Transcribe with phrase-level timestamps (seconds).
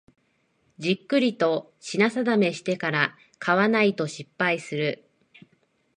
[0.79, 5.05] じっくりと品定めしてから買わないと失敗する